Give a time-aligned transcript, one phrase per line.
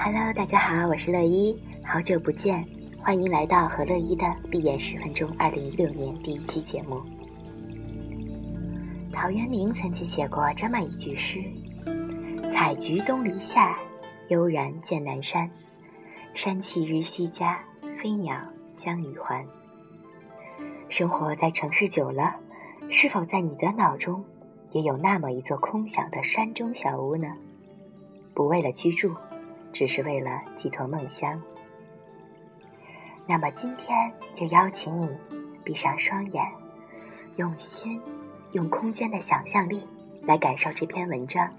[0.00, 2.64] Hello，大家好，我是乐一，好久不见，
[3.02, 5.28] 欢迎来到和乐一的闭眼十分钟。
[5.36, 7.02] 二零一六年第一期节目，
[9.12, 11.42] 陶渊明曾经写过这么一句诗
[12.48, 13.76] ：“采菊东篱下，
[14.28, 15.50] 悠然见南山。
[16.32, 17.58] 山气日夕佳，
[18.00, 18.40] 飞鸟
[18.74, 19.44] 相与还。”
[20.88, 22.36] 生活在城市久了，
[22.88, 24.24] 是否在你的脑中
[24.70, 27.26] 也有那么一座空想的山中小屋呢？
[28.32, 29.12] 不为了居住。
[29.72, 31.40] 只是为了寄托梦乡。
[33.26, 35.08] 那么今天就邀请你
[35.62, 36.44] 闭上双眼，
[37.36, 38.00] 用心、
[38.52, 39.86] 用空间的想象力
[40.22, 41.52] 来感受这篇文章。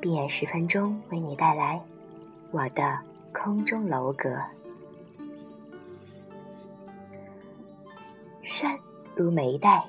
[0.00, 1.80] 闭眼十分钟，为你带来
[2.50, 2.98] 我的
[3.32, 4.38] 空中楼阁。
[8.42, 8.78] 山
[9.16, 9.82] 如眉黛，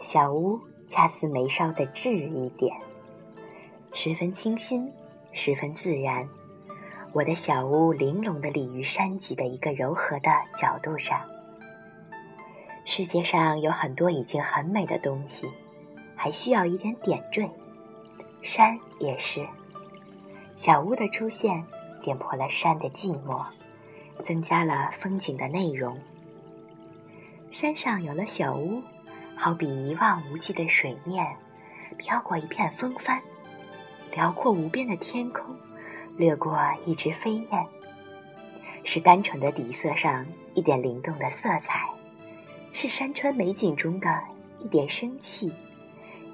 [0.00, 2.74] 小屋恰似眉梢的痣一点，
[3.92, 4.90] 十分清新。
[5.36, 6.28] 十分自然，
[7.12, 11.20] 我的小屋玲珑地立于山脊的一个柔和的角度上。
[12.84, 15.50] 世界上有很多已经很美的东西，
[16.14, 17.50] 还需要一点点缀。
[18.42, 19.44] 山也是，
[20.54, 21.64] 小屋的出现
[22.00, 23.44] 点破了山的寂寞，
[24.22, 25.98] 增加了风景的内容。
[27.50, 28.80] 山上有了小屋，
[29.34, 31.26] 好比一望无际的水面，
[31.98, 33.20] 飘过一片风帆。
[34.12, 35.56] 辽阔无边的天空，
[36.16, 37.66] 掠过一只飞燕，
[38.84, 40.24] 是单纯的底色上
[40.54, 41.88] 一点灵动的色彩，
[42.72, 44.08] 是山川美景中的
[44.60, 45.52] 一点生气，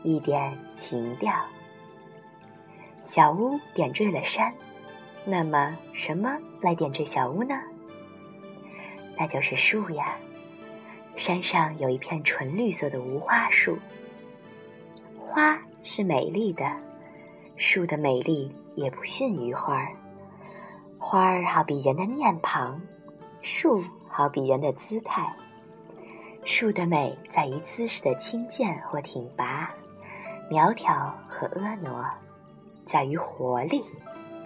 [0.03, 1.33] 一点情调。
[3.03, 4.53] 小屋点缀了山，
[5.25, 7.59] 那么什么来点缀小屋呢？
[9.17, 10.17] 那就是树呀。
[11.17, 13.79] 山上有一片纯绿色的无花树，
[15.19, 16.65] 花是美丽的。
[17.61, 19.93] 树的美丽也不逊于花儿，
[20.99, 22.81] 花儿好比人的面庞，
[23.43, 25.31] 树好比人的姿态。
[26.47, 29.71] 树的美在于姿势的轻健或挺拔，
[30.51, 32.19] 苗条和婀娜，
[32.87, 33.85] 在于活力，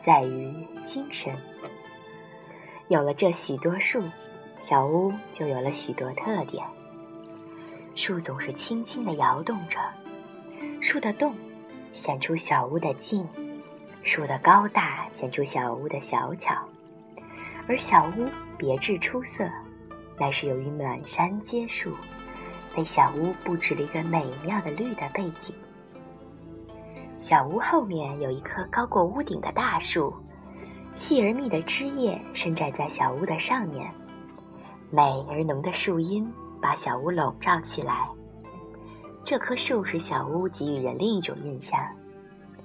[0.00, 0.52] 在于
[0.84, 1.32] 精神。
[2.88, 4.02] 有了这许多树，
[4.58, 6.66] 小屋就有了许多特点。
[7.94, 9.78] 树总是轻轻地摇动着，
[10.80, 11.32] 树的动。
[11.94, 13.26] 显出小屋的静，
[14.02, 16.52] 树的高大显出小屋的小巧，
[17.68, 18.28] 而小屋
[18.58, 19.48] 别致出色，
[20.18, 21.92] 乃是由于满山皆树，
[22.76, 25.54] 为小屋布置了一个美妙的绿的背景。
[27.20, 30.12] 小屋后面有一棵高过屋顶的大树，
[30.96, 33.88] 细而密的枝叶伸展在小屋的上面，
[34.90, 36.28] 美而浓的树荫
[36.60, 38.08] 把小屋笼罩起来。
[39.24, 41.80] 这棵树使小屋给予人另一种印象，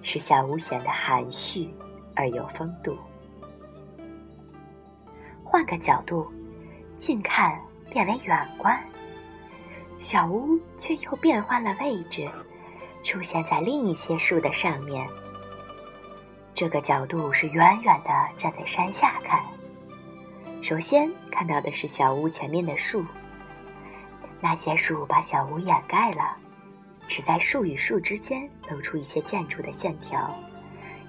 [0.02, 1.74] 使小屋显得含蓄
[2.14, 2.98] 而有风度。
[5.42, 6.30] 换个角度，
[6.98, 7.58] 近看
[7.90, 8.78] 变为远观，
[10.00, 12.30] 小屋却又变换了位置，
[13.06, 15.08] 出现在另一些树的上面。
[16.54, 19.42] 这个角度是远远的站在山下看，
[20.62, 23.06] 首先看到的是小屋前面的树，
[24.42, 26.36] 那些树把小屋掩盖了。
[27.10, 30.32] 只在树与树之间露出一些建筑的线条，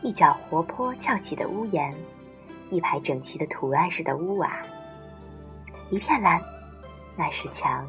[0.02, 1.94] 一角活泼翘起的屋檐，
[2.70, 4.62] 一排整齐的图案式的屋瓦，
[5.90, 6.40] 一片蓝，
[7.16, 7.84] 那是墙；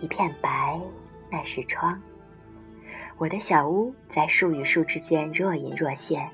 [0.00, 0.80] 一片白，
[1.30, 2.00] 那是窗。
[3.18, 6.26] 我的小屋在树与树之间若隐若现，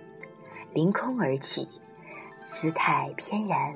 [0.73, 1.69] 凌空而起，
[2.47, 3.75] 姿态翩然。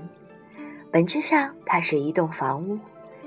[0.93, 2.79] 本质上它是一栋房屋，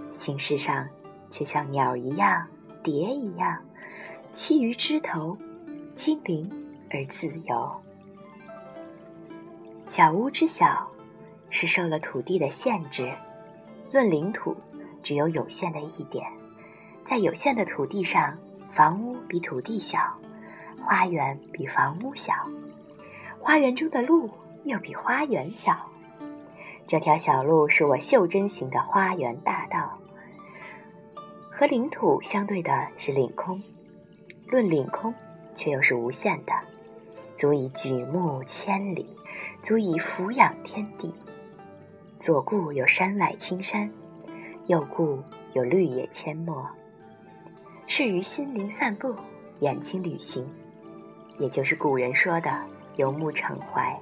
[0.10, 0.88] 形式上
[1.30, 2.48] 却像鸟一样、
[2.82, 3.62] 蝶一样。
[4.34, 5.38] 栖于枝头，
[5.96, 6.50] 轻灵
[6.90, 7.72] 而自由。
[9.86, 10.88] 小屋之小，
[11.52, 13.14] 是受了土地的限制。
[13.92, 14.58] 论领土，
[15.04, 16.26] 只有有限的一点，
[17.06, 18.36] 在有限的土地上，
[18.72, 20.00] 房屋比土地小，
[20.84, 22.34] 花园比房屋小，
[23.40, 24.32] 花园中的路
[24.64, 25.78] 又比花园小。
[26.88, 30.00] 这条小路是我袖珍型的花园大道。
[31.52, 33.62] 和领土相对的是领空。
[34.54, 35.12] 论领空，
[35.56, 36.54] 却又是无限的，
[37.36, 39.04] 足以举目千里，
[39.64, 41.12] 足以俯仰天地。
[42.20, 43.92] 左顾有山外青山，
[44.68, 45.18] 右顾
[45.54, 46.70] 有绿野阡陌，
[47.88, 49.16] 适于心灵散步、
[49.62, 50.48] 眼睛旅行，
[51.40, 52.56] 也就是古人说的
[52.98, 54.00] 游目骋怀。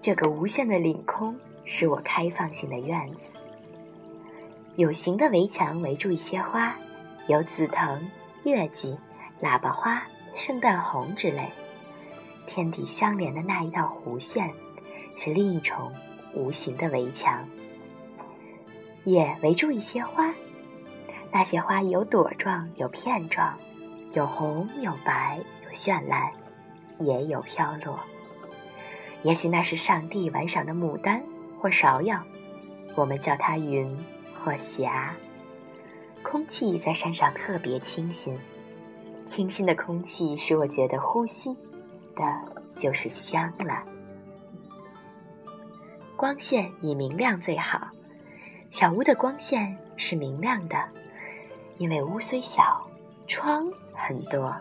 [0.00, 3.30] 这个无限的领空，是我开放性的院子，
[4.76, 6.78] 有形的围墙围住一些花，
[7.26, 8.00] 有紫藤。
[8.46, 8.96] 月季、
[9.42, 10.00] 喇叭花、
[10.36, 11.50] 圣诞红之类，
[12.46, 14.52] 天地相连的那一道弧线，
[15.16, 15.92] 是另一重
[16.32, 17.44] 无形的围墙。
[19.02, 20.32] 也围住一些花，
[21.32, 23.58] 那些花有朵状，有片状，
[24.12, 26.30] 有红，有白，有绚烂，
[27.00, 27.98] 也有飘落。
[29.24, 31.20] 也许那是上帝玩赏的牡丹
[31.60, 32.22] 或芍药，
[32.94, 33.92] 我们叫它云
[34.36, 35.12] 或霞。
[36.28, 38.36] 空气在山上特别清新，
[39.26, 41.54] 清新的空气使我觉得呼吸
[42.16, 42.24] 的
[42.74, 43.84] 就是香了。
[46.16, 47.88] 光线以明亮最好。
[48.70, 50.76] 小屋的光线是明亮的，
[51.78, 52.84] 因为屋虽小，
[53.28, 54.52] 窗很多。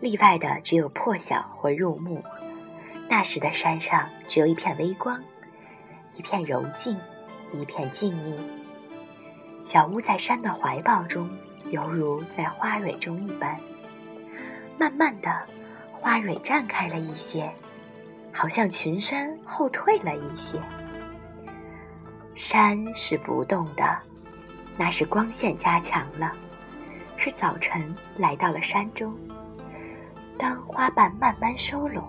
[0.00, 2.20] 例外的只有破晓或入暮，
[3.08, 5.22] 那时的山上只有一片微光，
[6.16, 6.98] 一片柔静，
[7.54, 8.36] 一片静谧。
[9.68, 11.28] 小屋在山的怀抱中，
[11.70, 13.54] 犹如在花蕊中一般。
[14.78, 15.30] 慢慢的，
[15.92, 17.52] 花蕊绽开了一些，
[18.32, 20.58] 好像群山后退了一些。
[22.34, 23.98] 山是不动的，
[24.78, 26.32] 那是光线加强了，
[27.18, 29.14] 是早晨来到了山中。
[30.38, 32.02] 当花瓣慢慢收拢，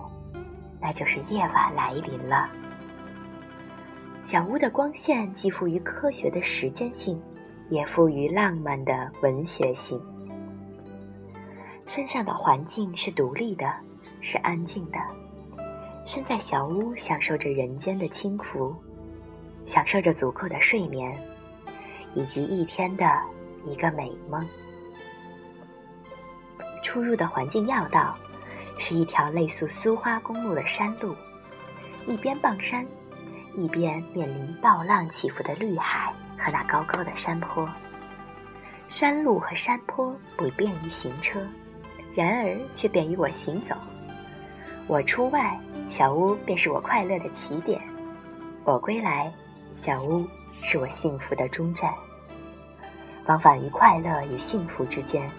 [0.80, 2.48] 那就是夜晚来临了。
[4.22, 7.20] 小屋的光线既富于科学的时间性，
[7.70, 9.98] 也富于浪漫的文学性。
[11.86, 13.72] 身上的环境是独立的，
[14.20, 14.98] 是安静的，
[16.04, 18.74] 身在小屋，享受着人间的轻浮。
[19.66, 21.16] 享受着足够的睡眠，
[22.14, 23.06] 以及一天的
[23.64, 24.44] 一个美梦。
[26.82, 28.16] 出入的环境要道
[28.78, 31.14] 是一条类似苏花公路的山路，
[32.08, 32.84] 一边傍山，
[33.54, 37.68] 一边面临暴浪起伏的绿海和那高高的山坡。
[38.88, 41.40] 山路和山坡不便于行车，
[42.16, 43.74] 然而却便于我行走。
[44.88, 45.56] 我出外，
[45.88, 47.78] 小屋便是我快乐的起点；
[48.64, 49.32] 我归来。
[49.72, 50.26] 小屋
[50.62, 51.94] 是我幸福的终站。
[53.26, 55.30] 往返于快乐与幸福之间，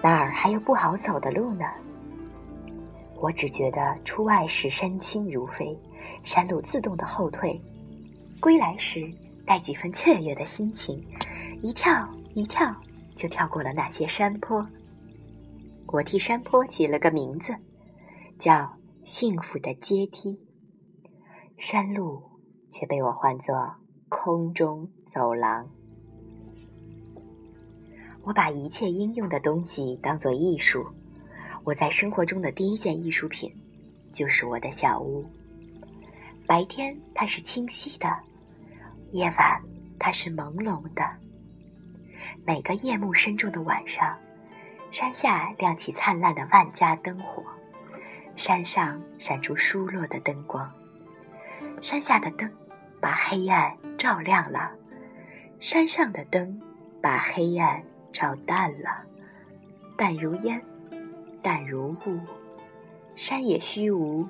[0.00, 1.66] 哪儿还有不好走的路呢？
[3.20, 5.78] 我只觉得出外时身轻如飞，
[6.24, 7.60] 山路自动的后退；
[8.40, 9.12] 归来时
[9.48, 11.02] 带几分雀跃的心情，
[11.62, 12.72] 一跳一跳
[13.16, 14.64] 就跳过了那些山坡。
[15.86, 17.56] 我替山坡起了个名字，
[18.38, 18.70] 叫
[19.04, 20.38] 幸福的阶梯。
[21.56, 22.22] 山路。
[22.70, 23.74] 却被我唤作
[24.10, 25.66] 空中走廊。
[28.22, 30.86] 我把一切应用的东西当做艺术。
[31.64, 33.50] 我在生活中的第一件艺术品，
[34.12, 35.24] 就是我的小屋。
[36.46, 38.06] 白天它是清晰的，
[39.12, 39.62] 夜晚
[39.98, 41.02] 它是朦胧的。
[42.44, 44.18] 每个夜幕深重的晚上，
[44.90, 47.42] 山下亮起灿烂的万家灯火，
[48.36, 50.70] 山上闪出疏落的灯光。
[51.80, 52.50] 山下的灯
[53.00, 54.72] 把黑暗照亮了，
[55.58, 56.60] 山上的灯
[57.00, 57.82] 把黑暗
[58.12, 59.04] 照淡了。
[59.96, 60.62] 淡如烟，
[61.42, 62.20] 淡如雾，
[63.16, 64.28] 山也虚无，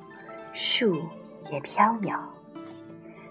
[0.55, 1.03] 树
[1.51, 2.21] 也飘渺。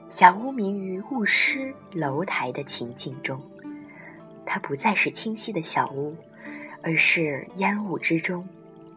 [0.10, 3.42] 小屋迷于雾湿楼台的情境中，
[4.46, 6.16] 它不再是清晰的小屋，
[6.82, 8.48] 而是烟雾之中、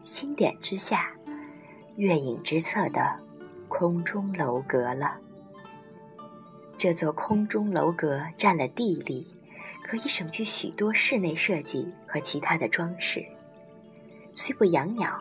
[0.04, 1.10] 星点之下、
[1.96, 3.18] 月影之侧的。
[3.72, 5.16] 空中楼阁了。
[6.76, 9.24] 这座空中楼阁占了地利，
[9.84, 13.24] 可以省去许多室内设计和其他的装饰。
[14.34, 15.18] 虽不养鸟，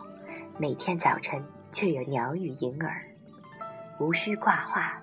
[0.58, 1.42] 每天早晨
[1.72, 3.00] 却有鸟语盈耳。
[4.00, 5.00] 无需挂画，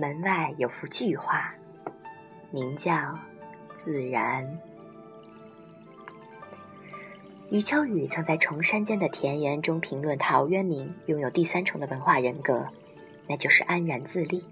[0.00, 1.52] 门外有幅巨画，
[2.50, 3.18] 名叫
[3.76, 4.58] 自然。
[7.50, 12.66] 余秋雨曾在《崇山间的田园》中评论陶渊明拥有第三重的文化人格，
[13.28, 14.42] 那就是安然自立。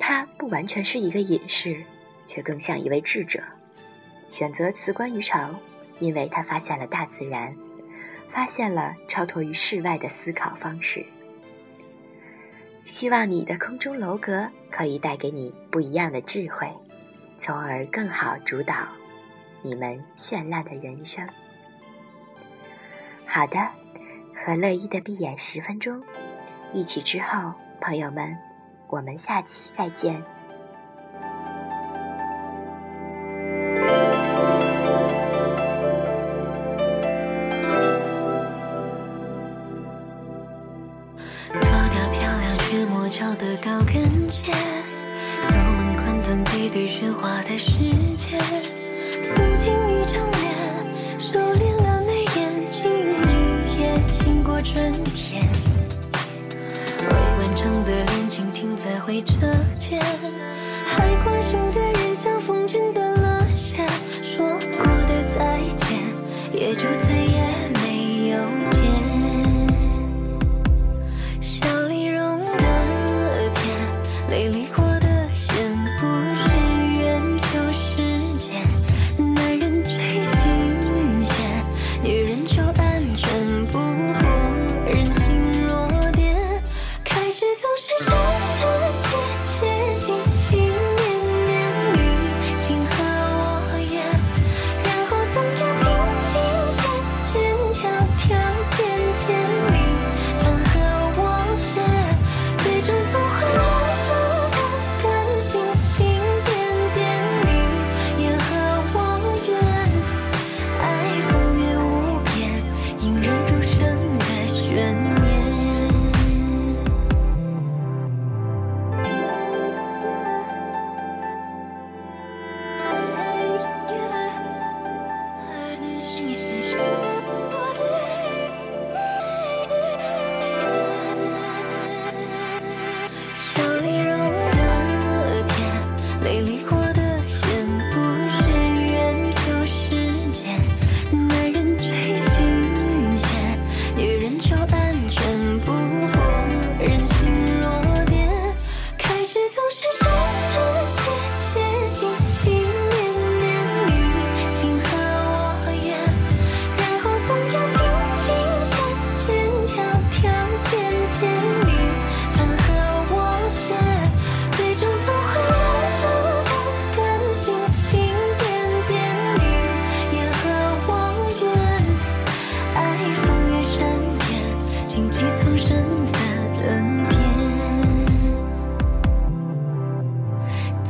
[0.00, 1.84] 他不完全是一个隐士，
[2.26, 3.42] 却更像一位智者。
[4.30, 5.50] 选择辞官于朝，
[5.98, 7.54] 因为他发现了大自然，
[8.30, 11.04] 发现了超脱于世外的思考方式。
[12.86, 16.68] 希望你的空中楼阁可以带给你不一样的智慧，
[17.38, 18.74] 从而更好主导
[19.62, 21.26] 你们绚烂的人生。
[23.26, 23.58] 好的，
[24.34, 26.02] 和乐意的闭眼十分钟，
[26.72, 28.36] 一起之后，朋友们，
[28.88, 30.22] 我们下期再见。
[46.74, 47.70] 地喧哗的世
[48.16, 48.36] 界，
[49.22, 55.48] 素净一张脸，收敛了眉眼睛，一夜醒过春天。
[56.98, 59.46] 未完成的恋情停在回车
[59.78, 60.02] 间，
[60.84, 62.53] 还关心的人像风。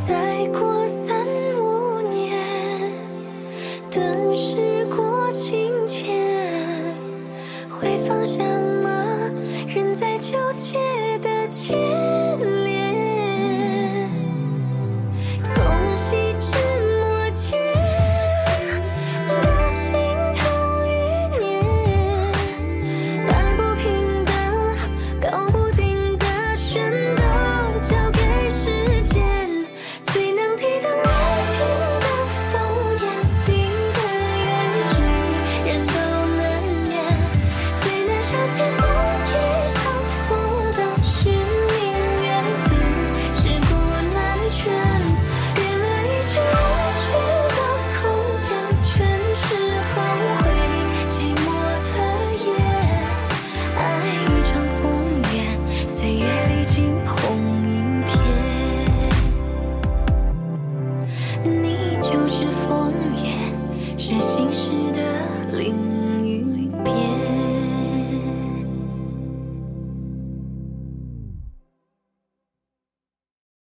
[0.06, 0.83] 再过。